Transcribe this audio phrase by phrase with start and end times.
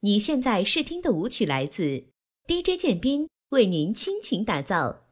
[0.00, 2.04] 你现在试听的舞曲来自
[2.46, 5.06] DJ 建斌为您倾情打造。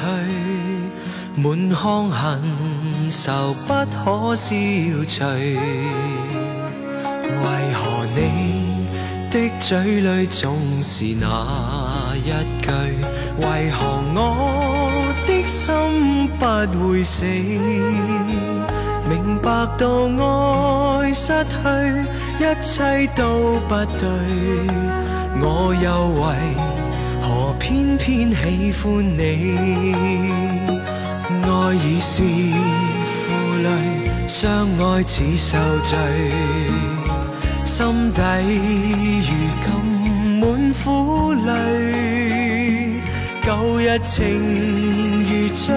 [1.35, 2.41] 满腔恨
[3.11, 3.73] 愁不
[4.05, 4.55] 可消
[5.05, 5.25] 除。
[7.25, 8.87] 为何你
[9.33, 12.31] 的嘴里总是那一
[12.65, 12.71] 句？
[13.43, 13.85] 为何
[14.15, 14.66] 我？
[15.47, 16.45] 心不
[16.91, 19.87] 会死，明白到
[20.99, 21.61] 爱失去，
[22.41, 24.09] 一切都不对。
[25.39, 26.27] 我又为
[27.23, 29.95] 何偏偏喜欢你？
[31.31, 32.25] 爱已是
[33.13, 33.25] 负
[33.63, 33.71] 累，
[34.27, 35.95] 相爱似受罪，
[37.65, 38.21] 心底
[39.31, 39.69] 如今
[40.41, 41.53] 满苦泪。
[43.47, 44.96] 旧日情。
[45.57, 45.75] 追，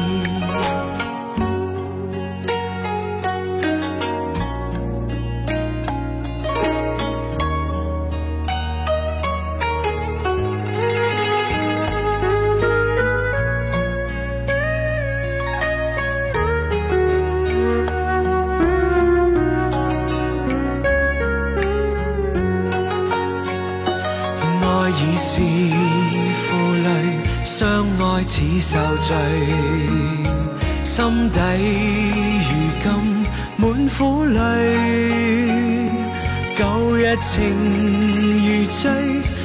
[37.35, 38.89] 情如醉，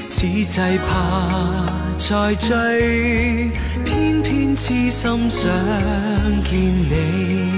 [0.08, 0.54] 此际
[0.88, 1.66] 怕
[1.98, 3.50] 再追，
[3.84, 5.50] 偏偏痴心想
[6.44, 7.56] 见你。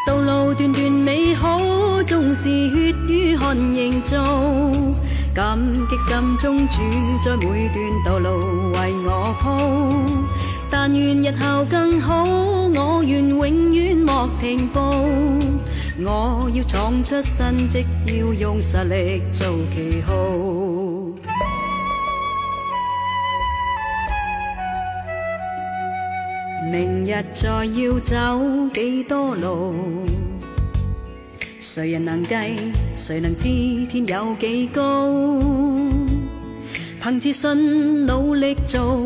[0.04, 1.60] 道路段段美好，
[2.04, 4.16] 纵是血与汗凝造，
[5.32, 5.56] 感
[5.88, 6.80] 激心中主
[7.22, 8.40] 在每段道路
[8.72, 10.26] 为我铺。
[10.68, 14.80] 但愿日后更好，我愿永远莫停步。
[15.98, 20.12] 我要闯出新迹，要用实力做旗号。
[26.70, 29.74] 明日再要走几多路，
[31.58, 32.34] 谁人能计？
[32.98, 33.46] 谁能知
[33.90, 35.10] 天有几高？
[37.02, 39.00] 凭自信，努力做，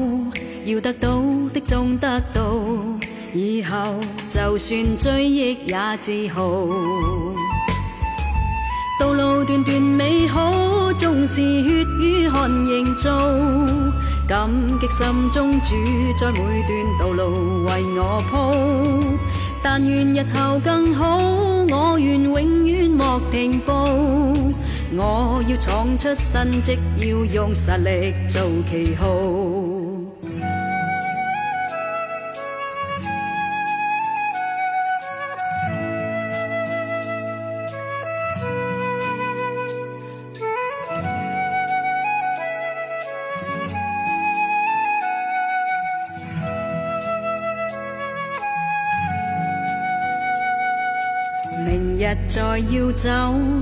[0.64, 1.22] 要得到
[1.54, 2.50] 的终得到。
[3.32, 3.78] 以后
[4.28, 6.42] 就算追忆也自豪，
[8.98, 13.10] 道路段段美好，纵是血与汗凝造。
[14.26, 15.76] 感激心中主，
[16.18, 19.16] 在每段道路为我铺。
[19.62, 21.18] 但愿日后更好，
[21.70, 23.72] 我愿永远莫停步。
[24.96, 29.69] 我要闯出新迹，要用实力做旗号。
[52.68, 53.10] 要走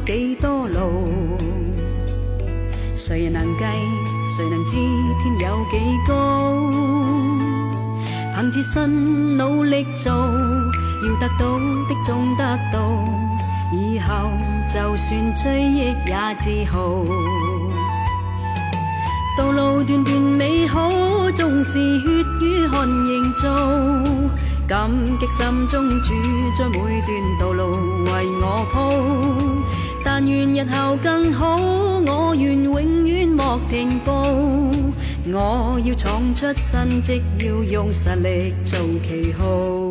[0.05, 1.39] 几多路，
[2.97, 3.65] 谁能计，
[4.37, 4.75] 谁能知
[5.23, 6.57] 天有几高？
[8.35, 13.07] 凭自信，努力做，要得到的总得到。
[13.73, 14.31] 以后
[14.67, 17.05] 就算追忆也自豪。
[19.39, 20.91] 道路段段美好，
[21.37, 22.09] 纵是血
[22.41, 23.49] 与汗凝造，
[24.67, 24.91] 感
[25.21, 26.13] 激心中主
[26.57, 27.88] 宰每段道路。
[28.51, 29.37] 我抱，
[30.03, 34.11] 但愿日后更好，我愿永远莫停步，
[35.31, 39.88] 我要闯出新迹，要用实力做旗号。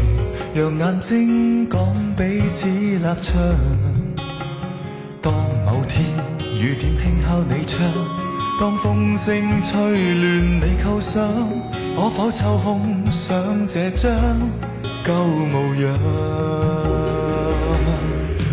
[0.55, 3.35] 让眼睛讲彼此立场。
[5.21, 5.35] 当
[5.67, 6.07] 某天
[6.57, 8.24] 雨点轻敲你窗。
[8.66, 11.23] 当风声吹乱你构想，
[11.94, 14.14] 可否抽空想这张
[15.04, 15.99] 旧模样？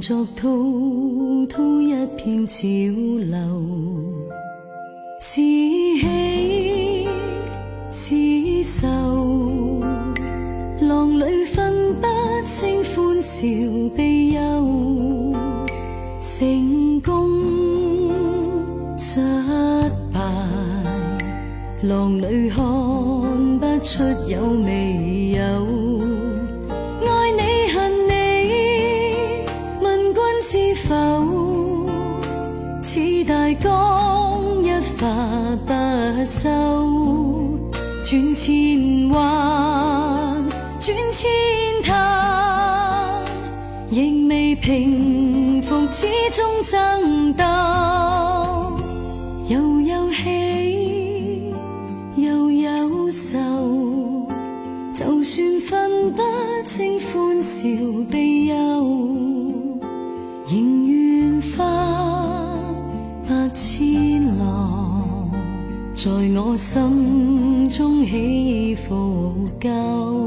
[0.00, 0.46] 作滔
[1.48, 4.16] 滔一片潮流，
[5.20, 5.40] 是
[6.80, 7.08] 喜
[7.90, 9.80] 是愁，
[10.82, 12.06] 浪里分不
[12.44, 13.44] 清欢笑
[13.96, 15.32] 悲忧，
[16.20, 17.28] 成功
[18.96, 19.20] 失
[20.12, 20.20] 败，
[21.82, 24.87] 浪里看不出有味。
[36.28, 36.46] 愁，
[38.04, 40.44] 转千弯，
[40.78, 41.26] 转千
[41.82, 43.14] 滩，
[43.90, 47.42] 仍未平复，始终争斗。
[49.48, 51.54] 又有喜，
[52.18, 54.28] 又有愁，
[54.94, 56.22] 就算分不
[56.62, 57.64] 清欢笑。
[58.10, 58.37] 悲。
[66.50, 70.17] 我心中起伏够。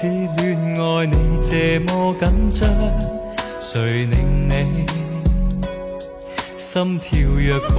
[0.00, 0.06] 始
[0.36, 2.70] 恋爱，你这么紧张，
[3.60, 4.86] 谁令你
[6.56, 7.78] 心跳若狂？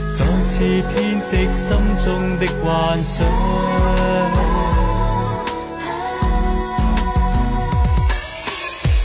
[0.08, 0.63] 再次
[0.96, 3.28] 编织心中的幻想。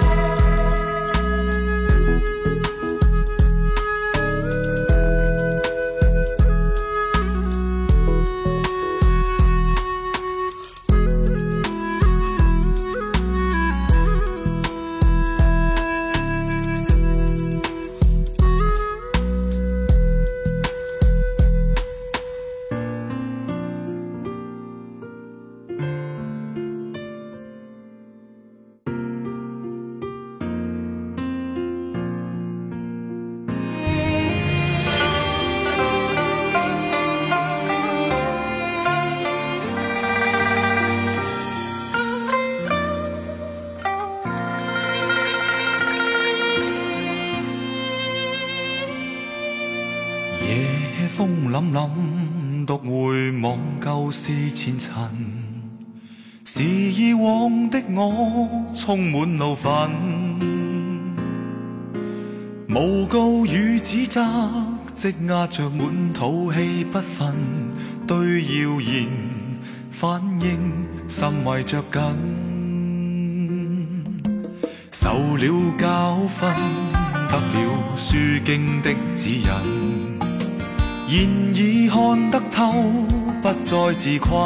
[54.05, 54.93] 故事前尘，
[56.45, 59.67] 是以往的我充满怒愤，
[62.69, 64.23] 诬告与指责
[64.93, 67.33] 积压着满肚气不忿，
[68.07, 69.07] 对谣言
[69.90, 72.03] 反应心为着紧，
[74.93, 75.47] 受了
[75.79, 76.49] 教训，
[77.31, 80.21] 得了书经的指引，
[81.09, 82.93] 现已看得透。
[83.44, 84.40] 不再自困，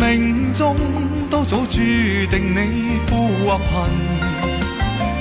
[0.00, 0.74] 冥中
[1.30, 4.48] 都早注定你富或贫，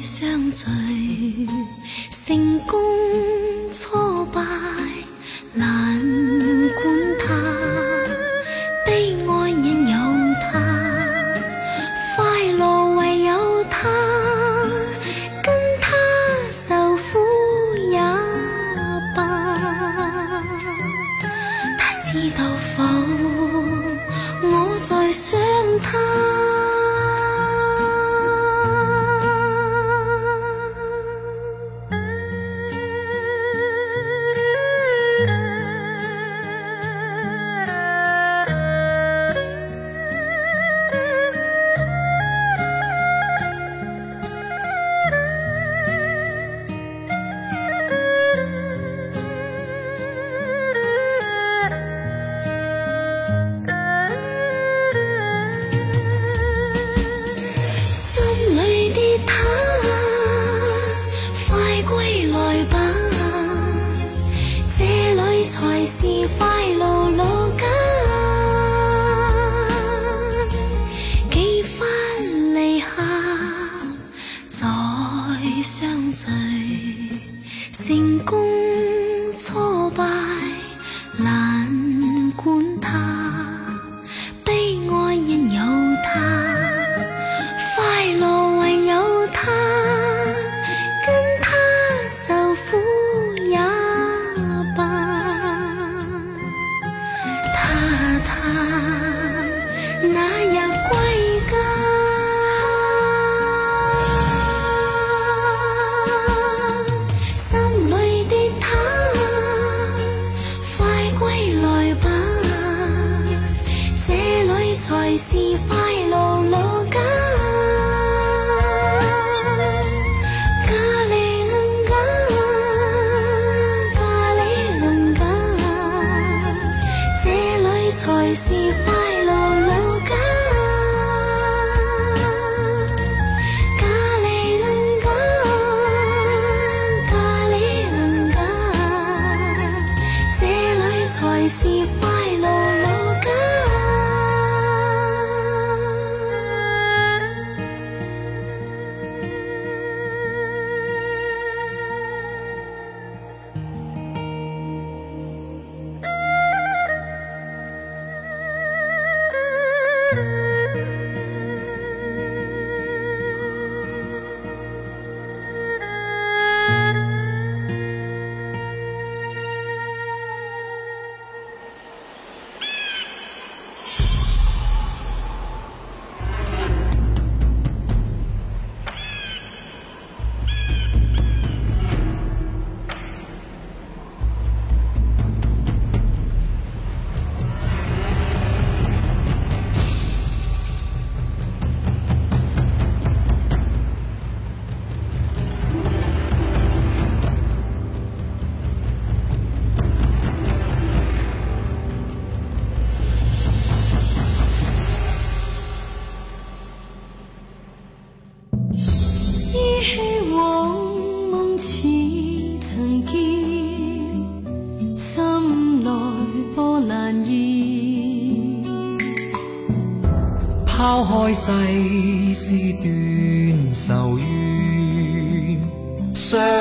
[0.00, 0.66] 相聚，
[2.10, 2.80] 成功
[3.72, 4.40] 挫败，
[5.54, 5.98] 难
[6.80, 7.03] 管。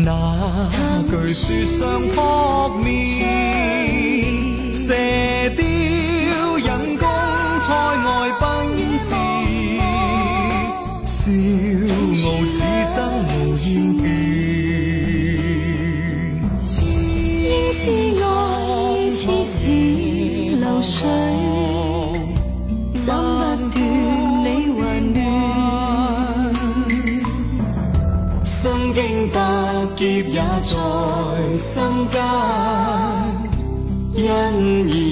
[0.03, 0.69] 哪
[1.09, 2.88] 惧雪上扑面。
[30.69, 32.21] 在心间，
[34.13, 35.08] 因。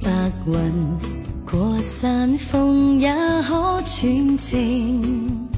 [0.00, 0.08] 白
[0.46, 1.15] 云。
[1.46, 3.08] 过山峰也
[3.42, 5.48] 可传情，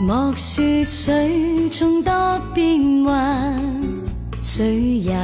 [0.00, 3.60] 莫说水中多变幻，
[4.42, 5.14] 水也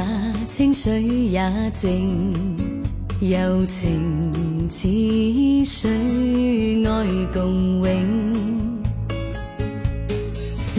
[0.47, 1.41] 清，水也
[1.73, 2.31] 静，
[3.19, 4.85] 柔情似
[5.65, 8.83] 水，爱共永，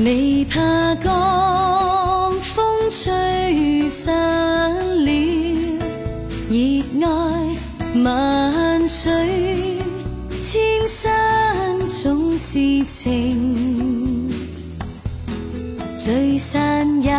[0.04, 0.60] 未怕
[1.02, 5.12] 罡风吹散了
[6.48, 7.57] 热爱。
[8.04, 9.10] 万水
[10.40, 11.08] 千山
[11.88, 14.28] 总是情，
[15.96, 17.10] 聚散也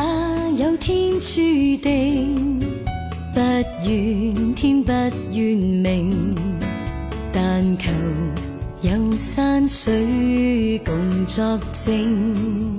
[0.64, 1.36] 有天注
[1.84, 2.60] 定，
[3.34, 3.40] 不
[3.90, 4.92] 怨天不
[5.36, 6.34] 怨命，
[7.34, 7.92] 但求
[8.82, 12.79] 有山水共作证。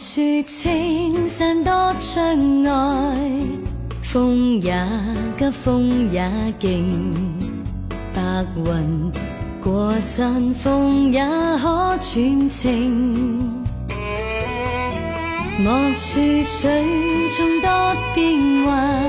[0.00, 3.18] 说青山多障碍，
[4.00, 4.72] 风也
[5.36, 6.22] 急风也
[6.60, 7.12] 劲，
[8.14, 8.22] 白
[8.64, 9.10] 云
[9.60, 11.20] 过山峰也
[11.60, 13.52] 可传情。
[15.58, 19.02] 莫说水中多变幻，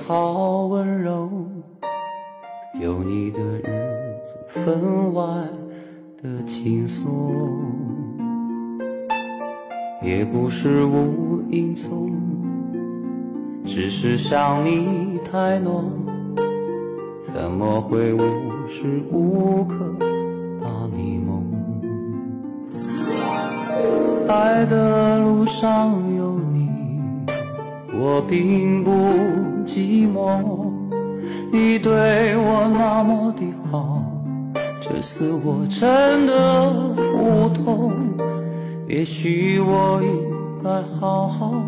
[0.07, 1.27] 好温柔，
[2.79, 5.23] 有你的日子分外
[6.21, 7.51] 的轻松，
[10.03, 12.13] 也不是无影踪，
[13.65, 15.89] 只是想你太浓，
[17.19, 18.19] 怎么会无
[18.67, 19.91] 时无刻
[20.61, 21.51] 把你梦？
[24.27, 26.69] 爱的路上有你，
[27.99, 29.44] 我并不。
[29.75, 30.71] 寂寞，
[31.51, 31.91] 你对
[32.37, 34.01] 我那么的好，
[34.79, 36.71] 这次我真的
[37.11, 37.91] 不痛。
[38.87, 41.61] 也许我应该好好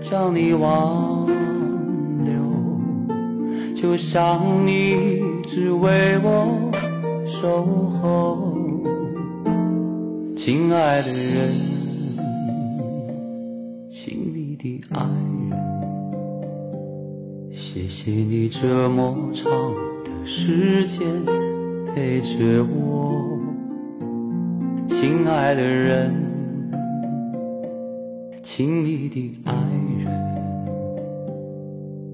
[0.00, 0.68] 将你挽
[2.24, 6.58] 留，就像你一直为我
[7.24, 7.64] 守
[8.02, 8.54] 候，
[10.36, 11.52] 亲爱的人，
[13.88, 15.06] 亲密的爱
[15.56, 15.67] 人。
[17.78, 19.50] 谢谢你这么长
[20.04, 21.06] 的时间
[21.94, 23.38] 陪着我，
[24.88, 26.12] 亲爱的人，
[28.42, 29.54] 亲密的爱
[29.96, 30.68] 人，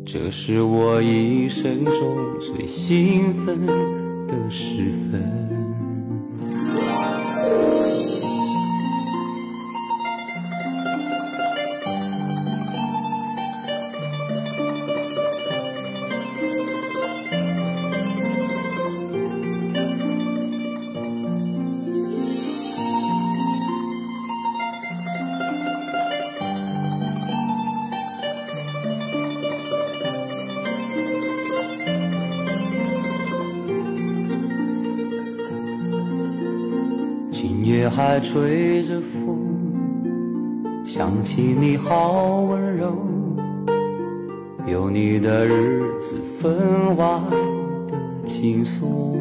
[0.04, 1.94] 这是我一生中
[2.38, 3.64] 最兴奋
[4.28, 5.73] 的时分。
[38.24, 42.96] 吹着风，想起你好温柔，
[44.66, 47.04] 有你的日子分外
[47.86, 47.94] 的
[48.24, 49.14] 轻松，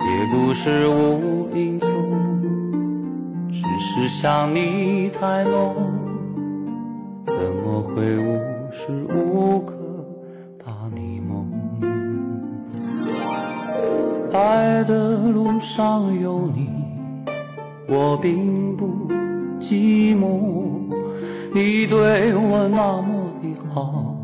[0.00, 1.90] 也不是无影踪，
[3.50, 6.07] 只是想你太浓。
[22.70, 24.14] 那么的好，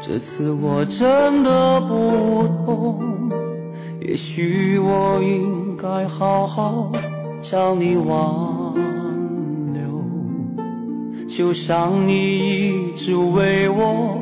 [0.00, 3.00] 这次我真的不懂。
[4.02, 6.92] 也许我应该好好
[7.40, 8.06] 将你挽
[9.72, 10.04] 留，
[11.26, 14.18] 就像你一直为我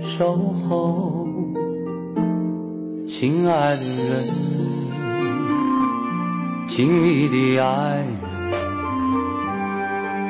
[0.00, 1.28] 守候，
[3.06, 4.26] 亲爱的人，
[6.68, 8.16] 亲密的爱人，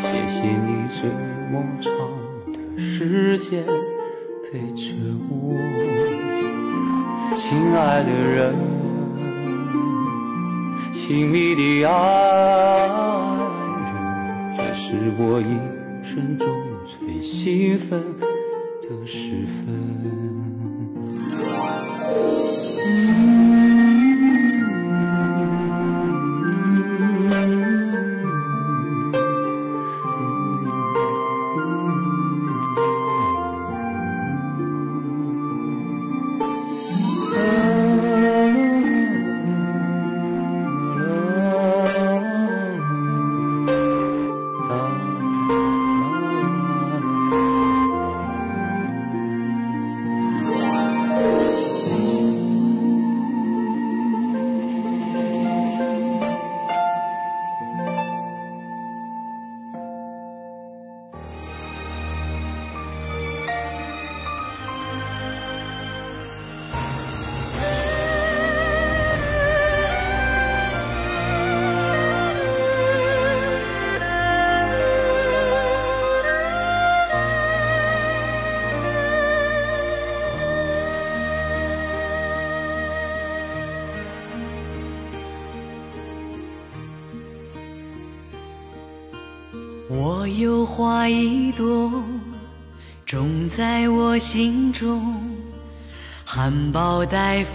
[0.01, 1.07] 谢谢你这
[1.53, 2.02] 么长。
[3.05, 3.65] 时间
[4.45, 4.93] 陪着
[5.29, 5.59] 我，
[7.35, 8.55] 亲爱的人，
[10.93, 12.87] 亲密的爱
[13.93, 16.47] 人，这是我一生中
[16.87, 20.52] 最兴奋的时分。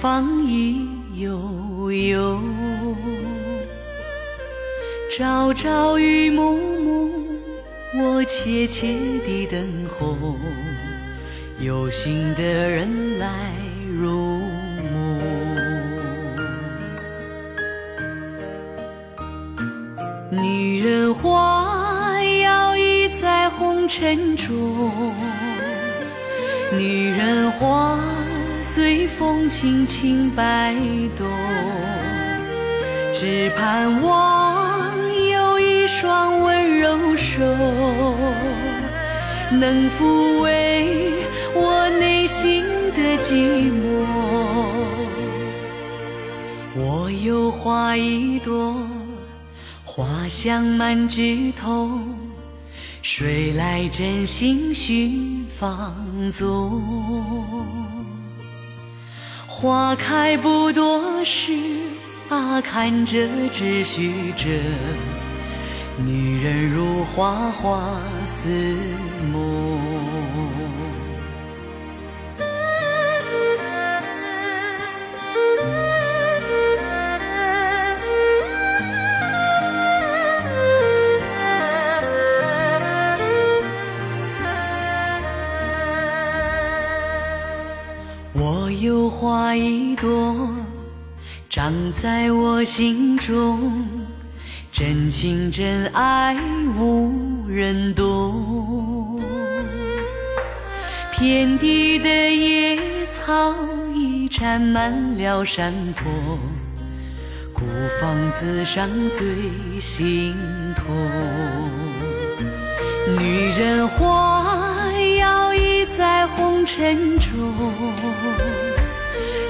[0.02, 0.87] 放一。
[29.50, 30.74] 轻轻摆
[31.16, 31.26] 动，
[33.14, 34.92] 只盼望
[35.32, 37.40] 有一双温柔手，
[39.58, 41.24] 能抚慰
[41.56, 43.36] 我内心的寂
[43.72, 44.06] 寞。
[46.76, 48.76] 我有花一朵，
[49.86, 51.98] 花香满枝头，
[53.02, 55.96] 谁来真心寻芳
[56.32, 57.37] 踪？
[59.60, 61.52] 花开不多时，
[62.30, 64.46] 啊，看折只须折，
[65.98, 67.98] 女人如花，花
[68.28, 68.78] 似
[69.34, 69.77] 梦。
[91.58, 93.84] 长在我心中，
[94.72, 96.36] 真情真爱
[96.80, 99.20] 无人懂。
[101.12, 102.78] 遍地的野
[103.08, 103.56] 草
[103.92, 106.14] 已占满了山坡，
[107.54, 107.66] 孤
[108.00, 109.26] 芳自赏最
[109.82, 110.36] 心
[110.76, 110.86] 痛。
[113.18, 114.46] 女人花
[115.20, 117.32] 摇曳在红尘中，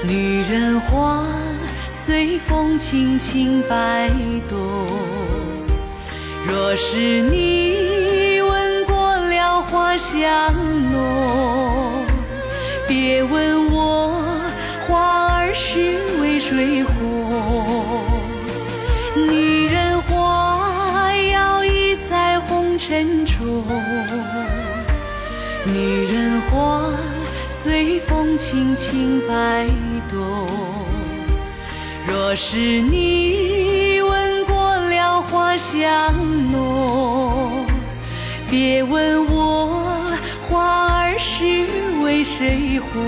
[0.04, 1.26] 女人花。
[2.08, 4.08] 随风轻轻摆
[4.48, 4.56] 动。
[6.46, 10.54] 若是你闻过了花香
[10.90, 11.92] 浓，
[12.88, 14.24] 别问我
[14.80, 17.76] 花儿是为谁红。
[19.30, 23.44] 女人花摇曳在红尘中，
[25.66, 26.90] 女人花
[27.50, 29.66] 随风轻轻摆
[30.10, 30.87] 动。
[32.28, 35.80] 若是你闻过了花香
[36.52, 37.64] 浓，
[38.50, 39.86] 别问我
[40.42, 41.42] 花儿是
[42.04, 43.02] 为谁红。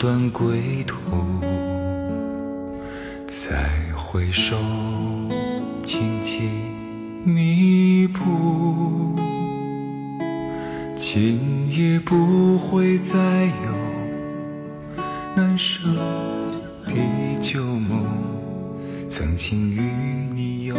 [0.00, 0.96] 断归途，
[3.26, 4.56] 再回首，
[5.82, 6.40] 荆棘
[7.22, 9.14] 密布。
[10.96, 15.02] 今夜不会再有
[15.34, 15.86] 难舍
[16.86, 16.94] 的
[17.42, 18.06] 旧梦，
[19.06, 19.82] 曾经与
[20.34, 20.74] 你有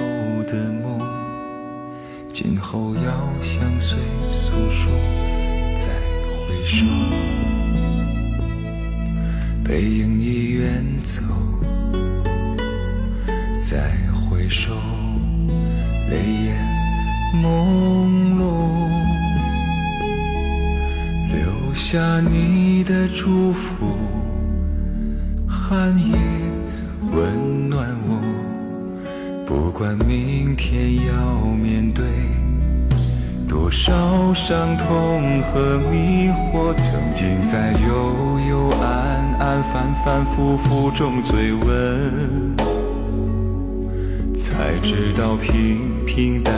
[0.47, 0.99] 的梦，
[2.33, 3.95] 今后要向谁
[4.31, 4.89] 诉说？
[5.75, 5.93] 再
[6.27, 7.50] 回首。
[9.71, 11.21] 背影已远走，
[13.61, 14.71] 再回首，
[16.09, 16.17] 泪
[16.47, 18.67] 眼朦胧，
[21.29, 23.95] 留下你的祝福，
[25.47, 26.17] 寒夜
[27.13, 28.19] 温暖我。
[29.45, 32.03] 不管明天要面对
[33.47, 39.10] 多少伤痛和迷惑，曾经在幽幽暗。
[39.43, 42.55] 暗反反复复中追问，
[44.35, 46.53] 才知道平平淡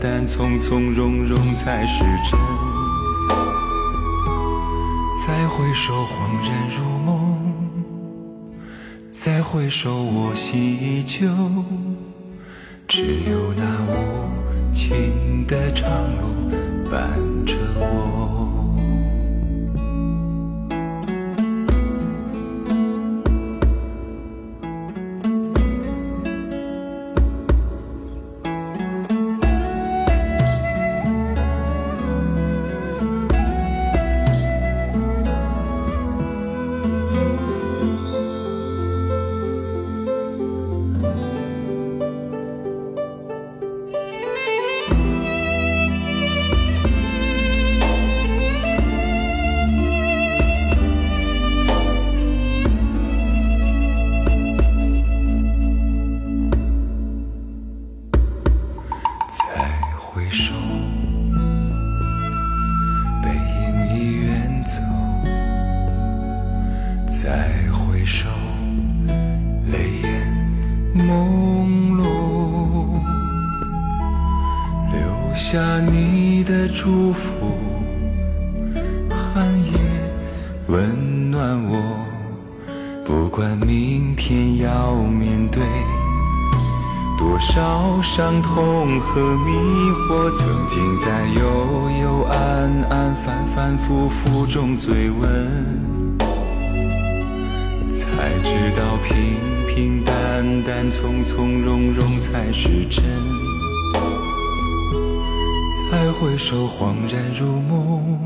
[0.00, 2.38] 淡、从从容容才是真。
[5.26, 8.56] 再回首，恍然如梦；
[9.12, 11.26] 再回首，我心依旧，
[12.86, 13.57] 只有。
[93.88, 96.18] 浮负中最温，
[97.90, 97.98] 才
[98.44, 99.16] 知道平
[99.66, 103.02] 平淡淡、从从容容才是真。
[105.90, 108.18] 再回首，恍然如梦；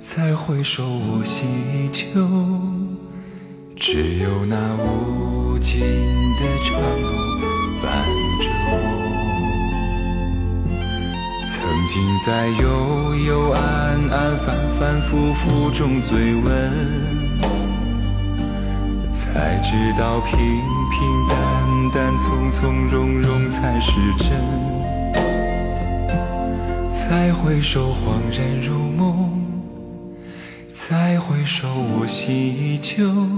[0.00, 2.04] 再回首，我心依旧。
[3.74, 7.23] 只有那无尽的长路。
[11.96, 16.72] 经在幽幽暗暗、反反复复中追问，
[19.12, 24.30] 才知道平平淡淡、从从容容才是真。
[26.88, 29.44] 再回首，恍然如梦；
[30.72, 31.68] 再回首，
[32.00, 33.33] 我心依旧。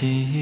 [0.00, 0.33] 起。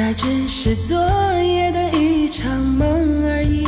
[0.00, 0.96] 那只是昨
[1.42, 3.64] 夜的一场梦而已。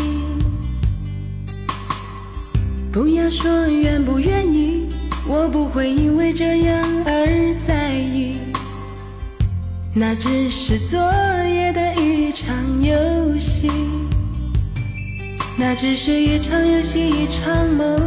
[2.92, 4.88] 不要说愿不愿意，
[5.26, 8.36] 我不会因为这样而在意。
[9.92, 11.00] 那只是昨
[11.48, 13.68] 夜的一场游戏。
[15.58, 18.00] 那只是一场游戏，一场梦。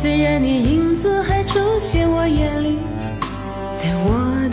[0.00, 2.85] 虽然你影子还出现我眼里。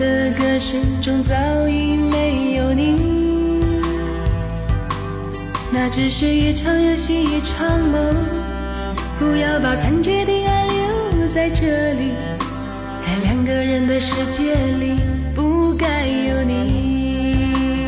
[0.04, 1.34] 的歌声中早
[1.70, 3.00] 已没有你，
[5.72, 8.14] 那只是一场游戏一场梦。
[9.18, 12.12] 不要把残缺的爱留在这里，
[13.00, 14.98] 在两个人的世界里
[15.34, 17.88] 不该有你。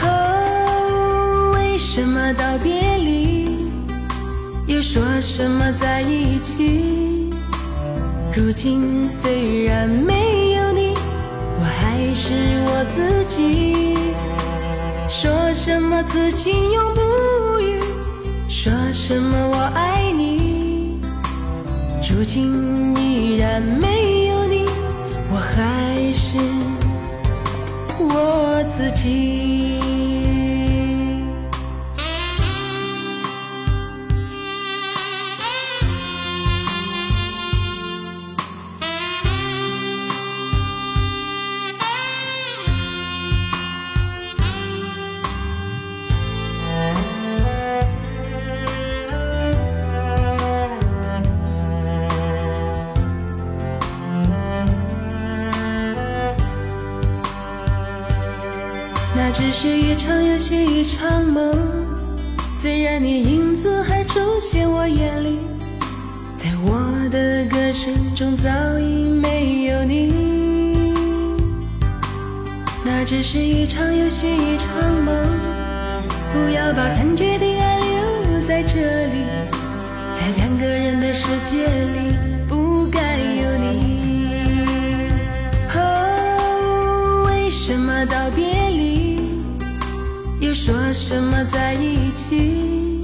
[0.00, 3.68] 哦，为什么道别离，
[4.66, 7.28] 又说什么在一起？
[8.34, 10.33] 如今虽然没。
[12.26, 12.32] 是
[12.64, 13.92] 我自己，
[15.10, 17.78] 说什么此情永不渝，
[18.48, 20.98] 说什么我爱你，
[22.10, 24.64] 如今依然没有你，
[25.30, 26.38] 我还是
[27.98, 29.73] 我自己。
[60.84, 61.50] 一场梦，
[62.54, 65.38] 虽然你影子还出现我眼里，
[66.36, 66.78] 在我
[67.08, 70.92] 的歌声中早已没有你。
[72.84, 74.68] 那只是一场游戏，一场
[75.06, 75.16] 梦。
[76.34, 78.74] 不要把残缺的爱留在这
[79.06, 79.24] 里，
[80.12, 82.12] 在两个人的世界里
[82.46, 84.00] 不该有你。
[85.74, 88.53] 哦，为什么道别？
[90.66, 93.02] 说什么在一起？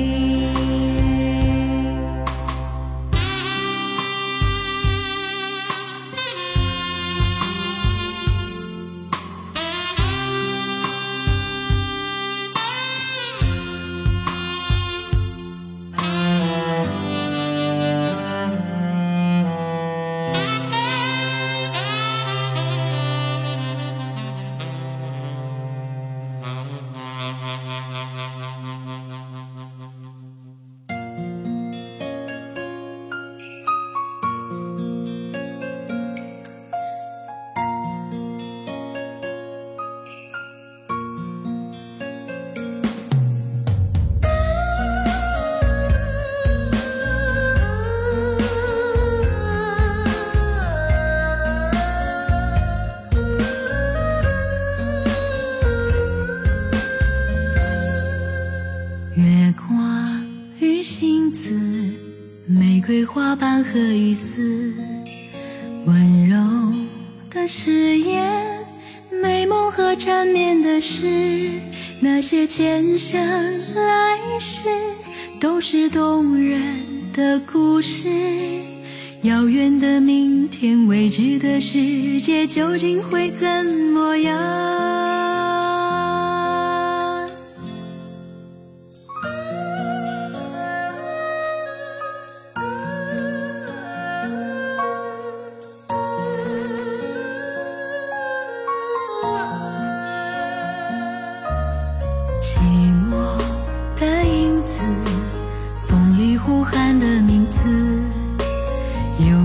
[79.23, 84.80] 遥远的明天，未知的世界，究竟会怎么样？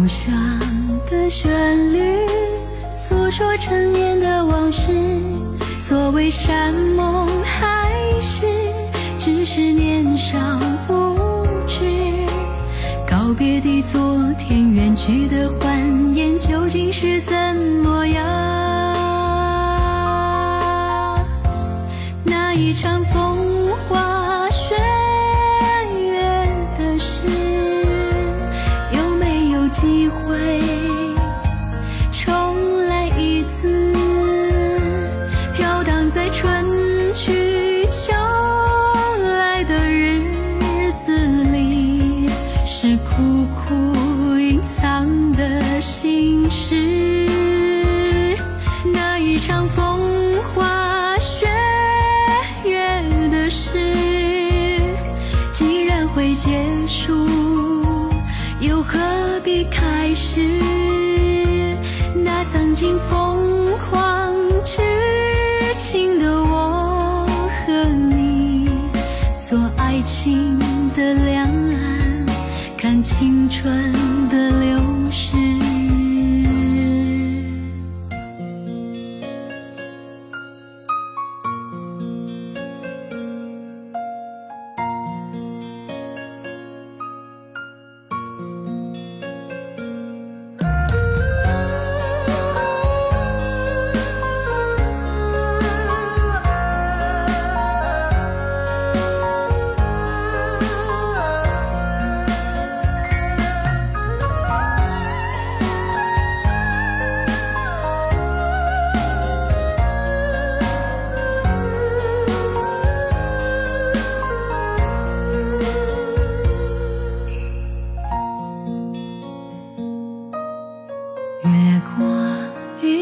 [0.06, 0.32] 故乡
[1.10, 1.50] 的旋
[1.92, 2.24] 律，
[2.92, 4.92] 诉说陈年的往事。
[5.80, 7.90] 所谓山盟海
[8.22, 8.46] 誓，
[9.18, 10.38] 只是年少
[10.88, 11.80] 无知。
[13.04, 17.34] 告别的昨天，远去的欢颜，究竟是怎
[17.82, 18.24] 么样？
[22.26, 23.55] 那一场风。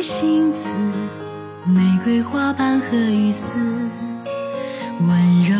[0.06, 0.68] 心字，
[1.64, 3.48] 玫瑰花瓣和一丝
[5.08, 5.56] 温柔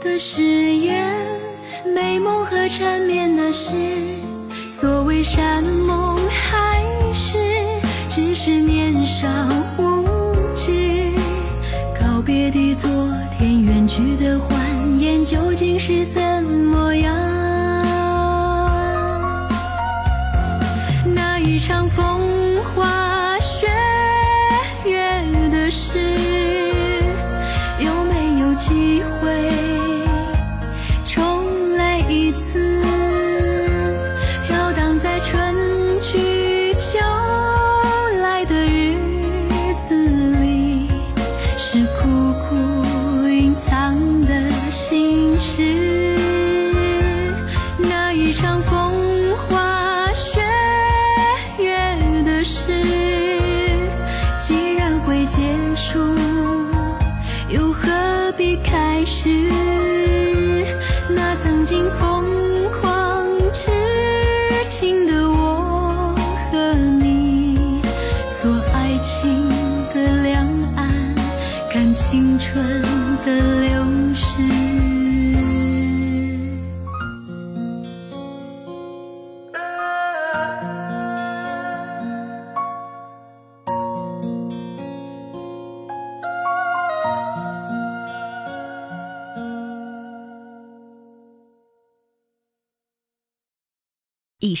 [0.00, 1.16] 的誓言，
[1.94, 3.70] 美梦和缠绵的事，
[4.66, 6.82] 所谓山盟海
[7.12, 7.38] 誓，
[8.08, 9.28] 只是年少
[9.78, 10.04] 无
[10.56, 11.12] 知。
[12.00, 12.88] 告别的昨
[13.38, 14.58] 天，远去的欢
[14.98, 17.14] 颜，究竟是怎么样？
[21.14, 22.21] 那一场风。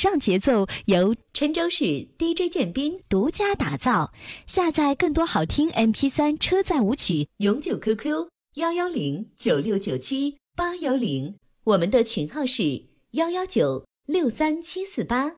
[0.02, 4.12] 上节奏由郴州市 DJ 建斌独家打造。
[4.48, 8.26] 下载更多好听 MP3 车载舞曲，永久 QQ
[8.56, 12.82] 幺幺零九六九七八幺零，我们的群号是
[13.12, 15.30] 幺幺九六三七四八。